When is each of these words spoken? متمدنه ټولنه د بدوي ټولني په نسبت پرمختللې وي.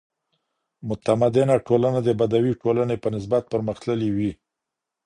متمدنه 0.87 1.55
ټولنه 1.67 1.99
د 2.03 2.09
بدوي 2.19 2.53
ټولني 2.61 2.95
په 3.03 3.07
نسبت 3.15 3.43
پرمختللې 3.53 4.09
وي. 4.17 4.31